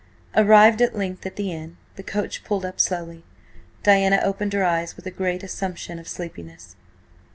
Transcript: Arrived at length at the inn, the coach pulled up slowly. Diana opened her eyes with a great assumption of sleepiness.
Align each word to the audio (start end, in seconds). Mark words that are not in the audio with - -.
Arrived 0.35 0.81
at 0.81 0.95
length 0.97 1.23
at 1.27 1.35
the 1.35 1.51
inn, 1.51 1.77
the 1.95 2.01
coach 2.01 2.43
pulled 2.43 2.65
up 2.65 2.79
slowly. 2.79 3.23
Diana 3.83 4.19
opened 4.23 4.53
her 4.53 4.63
eyes 4.63 4.95
with 4.95 5.05
a 5.05 5.11
great 5.11 5.43
assumption 5.43 5.99
of 5.99 6.07
sleepiness. 6.07 6.75